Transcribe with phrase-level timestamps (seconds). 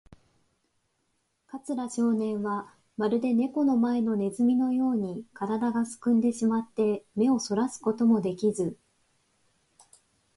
[1.51, 8.75] 桂少年は、まるでネコの前のネズミのように、からだがすくんでしまって、目をそらすこともできず、